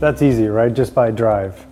[0.00, 0.72] That's easy, right?
[0.72, 1.66] Just buy drive.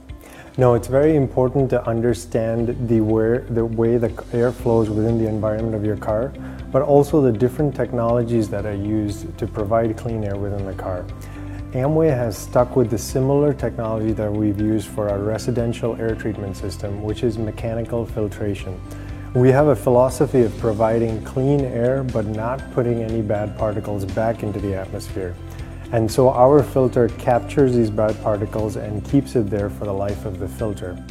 [0.59, 5.27] No, it's very important to understand the, where, the way the air flows within the
[5.27, 6.35] environment of your car,
[6.71, 11.07] but also the different technologies that are used to provide clean air within the car.
[11.73, 16.55] Amway has stuck with the similar technology that we've used for our residential air treatment
[16.55, 18.79] system, which is mechanical filtration.
[19.33, 24.43] We have a philosophy of providing clean air but not putting any bad particles back
[24.43, 25.35] into the atmosphere.
[25.93, 30.27] And so our filter captures these bad particles and keeps it there for the life
[30.27, 31.03] of the filter.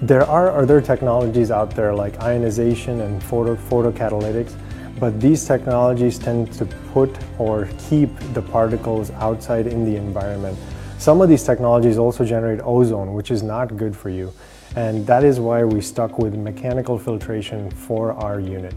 [0.00, 4.54] There are other technologies out there like ionization and photo photocatalytics,
[4.98, 10.58] but these technologies tend to put or keep the particles outside in the environment.
[10.96, 14.32] Some of these technologies also generate ozone, which is not good for you.
[14.76, 18.74] And that is why we stuck with mechanical filtration for our unit.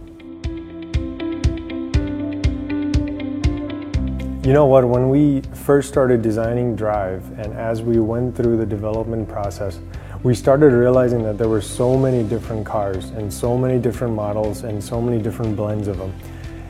[4.45, 8.65] You know what, when we first started designing Drive and as we went through the
[8.65, 9.79] development process,
[10.21, 14.65] we started realizing that there were so many different cars and so many different models
[14.65, 16.13] and so many different blends of them.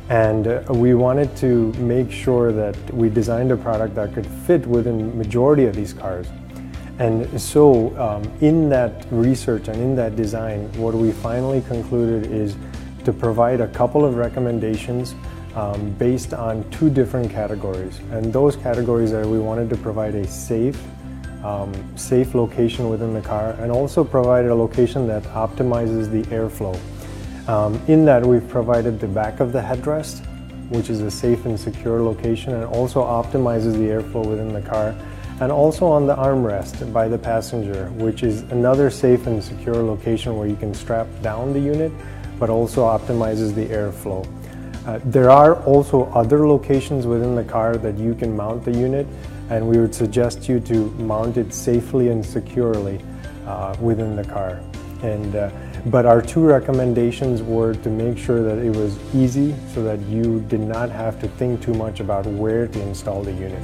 [0.10, 4.68] And uh, we wanted to make sure that we designed a product that could fit
[4.68, 6.28] within majority of these cars.
[7.00, 12.56] And so um, in that research and in that design, what we finally concluded is
[13.04, 15.16] to provide a couple of recommendations
[15.56, 18.00] um, based on two different categories.
[18.12, 20.82] And those categories are we wanted to provide a safe,
[21.44, 26.78] um, safe location within the car and also provide a location that optimizes the airflow.
[27.48, 30.26] Um, in that we've provided the back of the headrest,
[30.70, 34.96] which is a safe and secure location and also optimizes the airflow within the car
[35.40, 40.38] and also on the armrest by the passenger, which is another safe and secure location
[40.38, 41.92] where you can strap down the unit,
[42.40, 44.26] but also optimizes the airflow.
[44.86, 49.08] Uh, there are also other locations within the car that you can mount the unit
[49.50, 53.00] and we would suggest you to mount it safely and securely
[53.46, 54.62] uh, within the car.
[55.02, 55.52] And, uh,
[55.86, 60.42] but our two recommendations were to make sure that it was easy so that you
[60.48, 63.62] did not have to think too much about where to install the unit.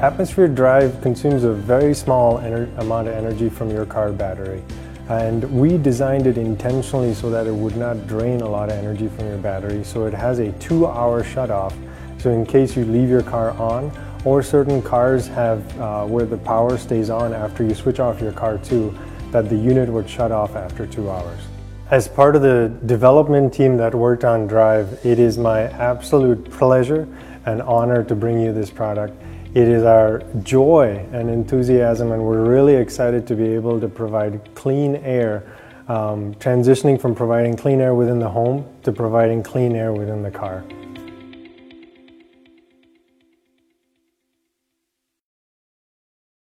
[0.00, 4.62] Atmosphere Drive consumes a very small amount of energy from your car battery.
[5.10, 9.08] And we designed it intentionally so that it would not drain a lot of energy
[9.08, 9.82] from your battery.
[9.82, 11.74] So it has a two hour shut off.
[12.18, 13.90] So in case you leave your car on,
[14.24, 18.30] or certain cars have uh, where the power stays on after you switch off your
[18.30, 18.96] car too,
[19.32, 21.40] that the unit would shut off after two hours.
[21.90, 27.08] As part of the development team that worked on Drive, it is my absolute pleasure
[27.46, 29.20] and honor to bring you this product.
[29.52, 34.54] It is our joy and enthusiasm, and we're really excited to be able to provide
[34.54, 35.42] clean air,
[35.88, 40.30] um, transitioning from providing clean air within the home to providing clean air within the
[40.30, 40.62] car.